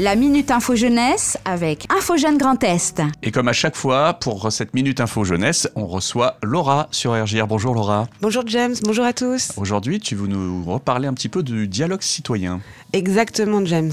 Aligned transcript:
La 0.00 0.16
Minute 0.16 0.50
Info 0.50 0.74
Jeunesse 0.74 1.38
avec 1.44 1.86
Info 1.88 2.16
Jeune 2.16 2.36
Grand 2.36 2.60
Est. 2.64 3.00
Et 3.22 3.30
comme 3.30 3.46
à 3.46 3.52
chaque 3.52 3.76
fois, 3.76 4.14
pour 4.14 4.50
cette 4.50 4.74
Minute 4.74 5.00
Info 5.00 5.22
Jeunesse, 5.22 5.68
on 5.76 5.86
reçoit 5.86 6.36
Laura 6.42 6.88
sur 6.90 7.12
RGR. 7.12 7.46
Bonjour 7.46 7.76
Laura. 7.76 8.08
Bonjour 8.20 8.42
James, 8.48 8.74
bonjour 8.82 9.04
à 9.04 9.12
tous. 9.12 9.52
Aujourd'hui, 9.56 10.00
tu 10.00 10.16
veux 10.16 10.26
nous 10.26 10.64
reparler 10.64 11.06
un 11.06 11.14
petit 11.14 11.28
peu 11.28 11.44
du 11.44 11.68
dialogue 11.68 12.02
citoyen. 12.02 12.60
Exactement 12.92 13.64
James. 13.66 13.92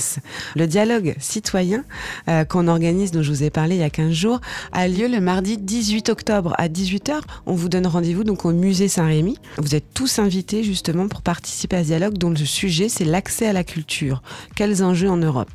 Le 0.55 0.65
dialogue 0.65 1.13
citoyen 1.19 1.83
euh, 2.27 2.45
qu'on 2.45 2.67
organise, 2.67 3.11
dont 3.11 3.21
je 3.21 3.29
vous 3.29 3.43
ai 3.43 3.51
parlé 3.51 3.75
il 3.75 3.81
y 3.81 3.83
a 3.83 3.91
15 3.91 4.11
jours, 4.11 4.41
a 4.71 4.87
lieu 4.87 5.07
le 5.07 5.21
mardi 5.21 5.59
18 5.59 6.09
octobre 6.09 6.55
à 6.57 6.67
18h. 6.67 7.19
On 7.45 7.53
vous 7.53 7.69
donne 7.69 7.85
rendez-vous 7.85 8.23
donc 8.23 8.43
au 8.43 8.53
musée 8.53 8.87
Saint-Rémy. 8.87 9.37
Vous 9.59 9.75
êtes 9.75 9.93
tous 9.93 10.17
invités 10.17 10.63
justement 10.63 11.07
pour 11.07 11.21
participer 11.21 11.75
à 11.75 11.83
ce 11.83 11.89
dialogue 11.89 12.17
dont 12.17 12.31
le 12.31 12.37
sujet 12.37 12.89
c'est 12.89 13.05
l'accès 13.05 13.45
à 13.45 13.53
la 13.53 13.63
culture. 13.63 14.23
Quels 14.55 14.83
enjeux 14.83 15.09
en 15.11 15.17
Europe? 15.17 15.51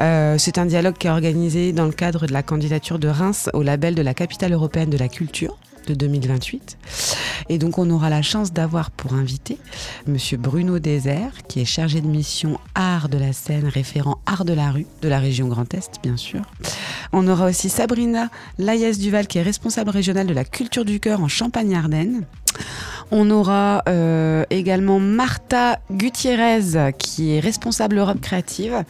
Euh, 0.00 0.36
c'est 0.38 0.58
un 0.58 0.66
dialogue 0.66 0.96
qui 0.98 1.06
est 1.06 1.10
organisé 1.10 1.72
dans 1.72 1.86
le 1.86 1.92
cadre 1.92 2.26
de 2.26 2.32
la 2.32 2.42
candidature 2.42 2.98
de 2.98 3.08
Reims 3.08 3.48
au 3.52 3.62
label 3.62 3.94
de 3.94 4.02
la 4.02 4.14
capitale 4.14 4.52
européenne 4.52 4.90
de 4.90 4.98
la 4.98 5.08
culture 5.08 5.56
de 5.86 5.94
2028. 5.94 6.78
Et 7.48 7.58
donc 7.58 7.78
on 7.78 7.88
aura 7.90 8.10
la 8.10 8.22
chance 8.22 8.52
d'avoir 8.52 8.90
pour 8.90 9.14
invité 9.14 9.58
Monsieur 10.06 10.36
Bruno 10.36 10.78
Désert, 10.78 11.32
qui 11.48 11.60
est 11.60 11.66
chargé 11.66 12.00
de 12.00 12.06
mission 12.06 12.58
art 12.74 13.08
de 13.08 13.18
la 13.18 13.32
scène, 13.32 13.68
référent 13.68 14.18
art 14.26 14.44
de 14.44 14.52
la 14.52 14.70
rue, 14.70 14.86
de 15.02 15.08
la 15.08 15.18
région 15.18 15.48
Grand 15.48 15.72
Est, 15.74 16.00
bien 16.02 16.16
sûr. 16.16 16.42
On 17.12 17.28
aura 17.28 17.46
aussi 17.46 17.68
Sabrina 17.68 18.30
Layès 18.58 18.98
Duval, 18.98 19.26
qui 19.26 19.38
est 19.38 19.42
responsable 19.42 19.90
régionale 19.90 20.26
de 20.26 20.34
la 20.34 20.44
culture 20.44 20.84
du 20.84 21.00
cœur 21.00 21.20
en 21.20 21.28
Champagne-Ardenne. 21.28 22.24
On 23.10 23.30
aura 23.30 23.82
euh, 23.88 24.44
également 24.50 24.98
Martha 24.98 25.78
Gutiérrez, 25.90 26.92
qui 26.98 27.32
est 27.32 27.40
responsable 27.40 27.98
Europe 27.98 28.20
créative 28.20 28.84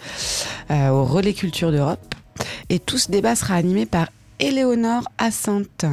euh, 0.71 0.89
au 0.89 1.05
Relais 1.05 1.35
Culture 1.35 1.73
d'Europe. 1.73 2.15
Et 2.69 2.79
tout 2.79 2.99
ce 2.99 3.11
débat 3.11 3.37
sera 3.37 3.55
animé 3.55 3.87
par 3.87 4.09
Éléonore 4.41 5.05
Assante, 5.19 5.85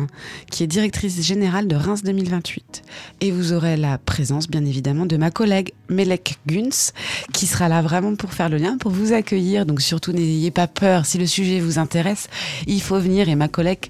qui 0.49 0.63
est 0.63 0.67
directrice 0.67 1.21
générale 1.21 1.67
de 1.67 1.75
Reims 1.75 2.03
2028. 2.03 2.83
Et 3.21 3.31
vous 3.31 3.53
aurez 3.53 3.77
la 3.77 3.97
présence, 3.97 4.49
bien 4.49 4.65
évidemment, 4.65 5.05
de 5.05 5.15
ma 5.17 5.29
collègue 5.29 5.73
Melek 5.89 6.39
Guns, 6.47 6.91
qui 7.33 7.45
sera 7.45 7.69
là 7.69 7.81
vraiment 7.81 8.15
pour 8.15 8.33
faire 8.33 8.49
le 8.49 8.57
lien, 8.57 8.77
pour 8.77 8.91
vous 8.91 9.13
accueillir. 9.13 9.65
Donc 9.65 9.81
surtout, 9.81 10.11
n'ayez 10.11 10.51
pas 10.51 10.67
peur. 10.67 11.05
Si 11.05 11.17
le 11.17 11.27
sujet 11.27 11.59
vous 11.59 11.77
intéresse, 11.77 12.29
il 12.65 12.81
faut 12.81 12.99
venir 12.99 13.29
et 13.29 13.35
ma 13.35 13.47
collègue 13.47 13.85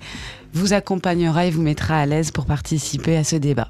vous 0.53 0.73
accompagnera 0.73 1.45
et 1.45 1.51
vous 1.51 1.61
mettra 1.61 1.97
à 1.97 2.05
l'aise 2.05 2.31
pour 2.31 2.45
participer 2.45 3.15
à 3.15 3.23
ce 3.23 3.37
débat. 3.37 3.69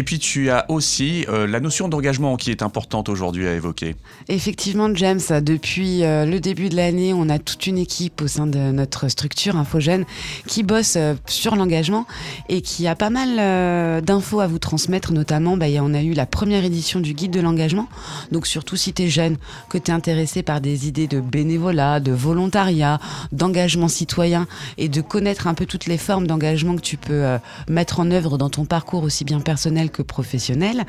Et 0.00 0.02
puis 0.02 0.18
tu 0.18 0.48
as 0.48 0.64
aussi 0.70 1.26
euh, 1.28 1.46
la 1.46 1.60
notion 1.60 1.86
d'engagement 1.86 2.38
qui 2.38 2.50
est 2.50 2.62
importante 2.62 3.10
aujourd'hui 3.10 3.46
à 3.46 3.52
évoquer. 3.52 3.96
Effectivement, 4.28 4.88
James, 4.94 5.20
depuis 5.42 6.04
euh, 6.04 6.24
le 6.24 6.40
début 6.40 6.70
de 6.70 6.76
l'année, 6.76 7.12
on 7.12 7.28
a 7.28 7.38
toute 7.38 7.66
une 7.66 7.76
équipe 7.76 8.22
au 8.22 8.26
sein 8.26 8.46
de 8.46 8.58
notre 8.58 9.08
structure 9.08 9.56
Infogène 9.56 10.06
qui 10.46 10.62
bosse 10.62 10.96
euh, 10.96 11.16
sur 11.26 11.54
l'engagement 11.54 12.06
et 12.48 12.62
qui 12.62 12.86
a 12.86 12.94
pas 12.94 13.10
mal 13.10 14.02
d'infos 14.02 14.40
à 14.40 14.46
vous 14.46 14.58
transmettre, 14.58 15.12
notamment 15.12 15.58
bah, 15.58 15.66
on 15.82 15.92
a 15.92 16.00
eu 16.00 16.14
la 16.14 16.24
première 16.24 16.64
édition 16.64 17.00
du 17.00 17.12
guide 17.12 17.32
de 17.32 17.40
l'engagement. 17.40 17.86
Donc 18.32 18.46
surtout 18.46 18.76
si 18.76 18.94
tu 18.94 19.02
es 19.02 19.08
jeune, 19.10 19.36
que 19.68 19.76
tu 19.76 19.90
es 19.90 19.94
intéressé 19.94 20.42
par 20.42 20.62
des 20.62 20.88
idées 20.88 21.08
de 21.08 21.20
bénévolat, 21.20 22.00
de 22.00 22.12
volontariat, 22.12 23.00
d'engagement 23.32 23.88
citoyen 23.88 24.46
et 24.78 24.88
de 24.88 25.02
connaître 25.02 25.46
un 25.46 25.52
peu 25.52 25.66
toutes 25.66 25.84
les 25.84 25.98
formes 25.98 26.26
d'engagement 26.26 26.76
que 26.76 26.80
tu 26.80 26.96
peux 26.96 27.36
mettre 27.68 28.00
en 28.00 28.10
œuvre 28.10 28.38
dans 28.38 28.48
ton 28.48 28.64
parcours 28.64 29.02
aussi 29.02 29.26
bien 29.26 29.40
personnel 29.40 29.89
que 29.90 30.02
professionnel, 30.02 30.84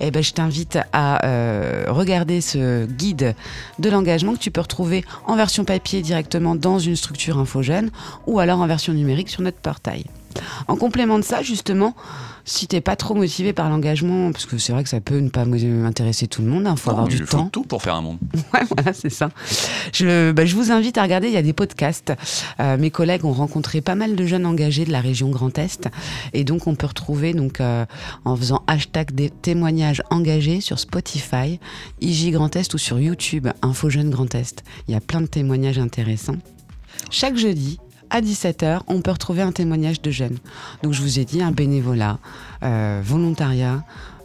eh 0.00 0.10
ben, 0.10 0.22
je 0.22 0.32
t'invite 0.32 0.78
à 0.92 1.26
euh, 1.26 1.84
regarder 1.88 2.40
ce 2.40 2.86
guide 2.86 3.34
de 3.78 3.90
l'engagement 3.90 4.34
que 4.34 4.38
tu 4.38 4.50
peux 4.50 4.60
retrouver 4.60 5.04
en 5.26 5.36
version 5.36 5.64
papier 5.64 6.02
directement 6.02 6.54
dans 6.54 6.78
une 6.78 6.96
structure 6.96 7.38
infogène 7.38 7.90
ou 8.26 8.38
alors 8.38 8.60
en 8.60 8.66
version 8.66 8.92
numérique 8.92 9.28
sur 9.28 9.42
notre 9.42 9.58
portail. 9.58 10.04
En 10.68 10.76
complément 10.76 11.18
de 11.18 11.24
ça, 11.24 11.42
justement, 11.42 11.94
si 12.44 12.66
t'es 12.66 12.80
pas 12.80 12.96
trop 12.96 13.14
motivé 13.14 13.52
par 13.52 13.70
l'engagement, 13.70 14.32
parce 14.32 14.46
que 14.46 14.58
c'est 14.58 14.72
vrai 14.72 14.82
que 14.82 14.88
ça 14.88 15.00
peut 15.00 15.18
ne 15.18 15.30
pas 15.30 15.42
intéresser 15.42 16.26
tout 16.26 16.42
le 16.42 16.48
monde, 16.48 16.62
il 16.64 16.68
hein, 16.68 16.76
faut 16.76 16.90
avoir 16.90 17.08
du 17.08 17.24
temps. 17.24 17.48
tout 17.48 17.62
pour 17.62 17.82
faire 17.82 17.94
un 17.94 18.02
monde. 18.02 18.18
ouais, 18.54 18.60
voilà, 18.68 18.92
c'est 18.92 19.10
ça. 19.10 19.30
Je, 19.92 20.32
bah, 20.32 20.44
je 20.44 20.54
vous 20.54 20.70
invite 20.70 20.98
à 20.98 21.02
regarder, 21.02 21.28
il 21.28 21.34
y 21.34 21.38
a 21.38 21.42
des 21.42 21.52
podcasts. 21.52 22.12
Euh, 22.60 22.76
mes 22.76 22.90
collègues 22.90 23.24
ont 23.24 23.32
rencontré 23.32 23.80
pas 23.80 23.94
mal 23.94 24.14
de 24.14 24.26
jeunes 24.26 24.46
engagés 24.46 24.84
de 24.84 24.92
la 24.92 25.00
région 25.00 25.30
Grand 25.30 25.56
Est, 25.58 25.88
et 26.32 26.44
donc 26.44 26.66
on 26.66 26.74
peut 26.74 26.86
retrouver 26.86 27.32
donc 27.32 27.60
euh, 27.60 27.86
en 28.24 28.36
faisant 28.36 28.62
hashtag 28.66 29.12
des 29.12 29.30
témoignages 29.30 30.02
engagés 30.10 30.60
sur 30.60 30.78
Spotify, 30.78 31.58
IJ 32.00 32.30
Grand 32.30 32.54
Est 32.56 32.74
ou 32.74 32.78
sur 32.78 32.98
YouTube 32.98 33.48
Info 33.62 33.88
Jeune 33.88 34.10
Grand 34.10 34.34
Est. 34.34 34.64
Il 34.88 34.92
y 34.92 34.96
a 34.96 35.00
plein 35.00 35.22
de 35.22 35.26
témoignages 35.26 35.78
intéressants. 35.78 36.36
Chaque 37.10 37.36
jeudi, 37.36 37.78
à 38.14 38.20
17h, 38.20 38.82
on 38.86 39.00
peut 39.00 39.10
retrouver 39.10 39.42
un 39.42 39.50
témoignage 39.50 40.00
de 40.00 40.12
jeunes. 40.12 40.38
Donc 40.84 40.92
je 40.92 41.02
vous 41.02 41.18
ai 41.18 41.24
dit 41.24 41.42
un 41.42 41.50
bénévolat, 41.50 42.18
euh, 42.62 43.02
volontariat, 43.04 43.82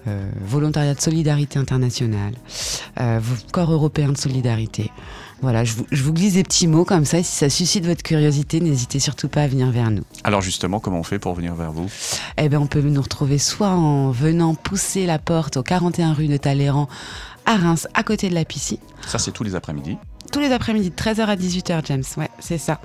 euh, 0.07 0.29
volontariat 0.41 0.93
de 0.93 1.01
solidarité 1.01 1.57
internationale, 1.57 2.35
euh, 2.99 3.19
corps 3.51 3.71
européen 3.71 4.11
de 4.11 4.17
solidarité. 4.17 4.91
Voilà, 5.41 5.63
je 5.63 5.73
vous, 6.03 6.13
glisse 6.13 6.33
des 6.33 6.43
petits 6.43 6.67
mots 6.67 6.85
comme 6.85 7.05
ça. 7.05 7.17
Et 7.17 7.23
si 7.23 7.35
ça 7.35 7.49
suscite 7.49 7.85
votre 7.85 8.03
curiosité, 8.03 8.59
n'hésitez 8.59 8.99
surtout 8.99 9.27
pas 9.27 9.41
à 9.41 9.47
venir 9.47 9.71
vers 9.71 9.89
nous. 9.89 10.03
Alors 10.23 10.41
justement, 10.41 10.79
comment 10.79 10.99
on 10.99 11.03
fait 11.03 11.17
pour 11.17 11.33
venir 11.33 11.55
vers 11.55 11.71
vous? 11.71 11.87
Eh 12.37 12.47
bien, 12.47 12.59
on 12.59 12.67
peut 12.67 12.81
nous 12.81 13.01
retrouver 13.01 13.39
soit 13.39 13.69
en 13.69 14.11
venant 14.11 14.53
pousser 14.53 15.07
la 15.07 15.17
porte 15.17 15.57
au 15.57 15.63
41 15.63 16.13
rue 16.13 16.27
de 16.27 16.37
Talleyrand 16.37 16.89
à 17.47 17.55
Reims, 17.55 17.87
à 17.95 18.03
côté 18.03 18.29
de 18.29 18.35
la 18.35 18.45
piscine. 18.45 18.77
Ça, 19.07 19.17
c'est 19.17 19.31
tous 19.31 19.43
les 19.43 19.55
après-midi 19.55 19.97
tous 20.31 20.39
les 20.39 20.51
après-midi, 20.51 20.89
de 20.89 20.95
13h 20.95 21.25
à 21.25 21.35
18h, 21.35 21.81
James. 21.85 22.03
Ouais, 22.17 22.29
c'est 22.39 22.57
ça. 22.57 22.81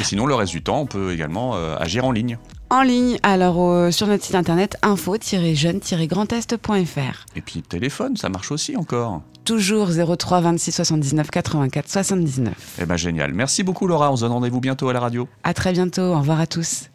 Et 0.00 0.04
sinon, 0.04 0.26
le 0.26 0.34
reste 0.34 0.52
du 0.52 0.62
temps, 0.62 0.78
on 0.80 0.86
peut 0.86 1.12
également 1.12 1.56
euh, 1.56 1.76
agir 1.78 2.04
en 2.04 2.12
ligne. 2.12 2.38
En 2.70 2.82
ligne, 2.82 3.18
alors 3.22 3.90
sur 3.92 4.06
notre 4.08 4.22
site 4.22 4.34
internet 4.34 4.76
info-jeune-grandest.fr. 4.82 7.24
Et 7.34 7.40
puis 7.40 7.62
téléphone, 7.62 8.18
ça 8.18 8.28
marche 8.28 8.52
aussi 8.52 8.76
encore. 8.76 9.22
Toujours 9.46 9.88
03 9.88 10.42
26 10.42 10.72
79 10.72 11.30
84 11.30 11.88
79. 11.88 12.52
Eh 12.78 12.84
ben 12.84 12.98
génial. 12.98 13.32
Merci 13.32 13.62
beaucoup 13.62 13.86
Laura, 13.86 14.12
on 14.12 14.16
se 14.16 14.20
donne 14.20 14.32
rendez-vous 14.32 14.60
bientôt 14.60 14.90
à 14.90 14.92
la 14.92 15.00
radio. 15.00 15.26
À 15.44 15.54
très 15.54 15.72
bientôt, 15.72 16.02
au 16.02 16.18
revoir 16.18 16.40
à 16.40 16.46
tous. 16.46 16.90